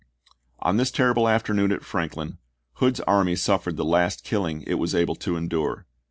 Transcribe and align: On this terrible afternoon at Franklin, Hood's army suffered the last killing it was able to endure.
On 0.63 0.77
this 0.77 0.89
terrible 0.89 1.27
afternoon 1.29 1.71
at 1.71 1.83
Franklin, 1.83 2.39
Hood's 2.77 3.01
army 3.01 3.35
suffered 3.35 3.77
the 3.77 3.85
last 3.85 4.23
killing 4.23 4.63
it 4.65 4.79
was 4.79 4.95
able 4.95 5.13
to 5.17 5.37
endure. 5.37 5.85